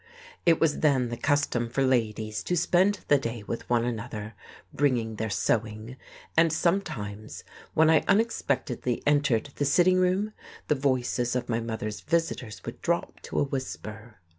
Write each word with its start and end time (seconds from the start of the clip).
It 0.47 0.59
was 0.59 0.79
then 0.79 1.09
the 1.09 1.15
custom 1.15 1.69
for 1.69 1.83
ladies 1.83 2.41
to 2.45 2.57
spend 2.57 3.01
the 3.07 3.19
day 3.19 3.43
with 3.43 3.69
one 3.69 3.85
another, 3.85 4.33
bringing 4.73 5.17
their 5.17 5.29
sewing; 5.29 5.95
and 6.35 6.51
sometimes, 6.51 7.43
when 7.75 7.87
I 7.91 8.03
unexpectedly 8.07 9.03
entered 9.05 9.51
the 9.57 9.63
sitting 9.65 9.99
room, 9.99 10.33
the 10.69 10.73
voices 10.73 11.35
of 11.35 11.49
my 11.49 11.59
mother's 11.59 12.01
visitors 12.01 12.63
would 12.65 12.81
drop 12.81 13.19
to 13.19 13.37
a 13.37 13.43
whisper. 13.43 14.17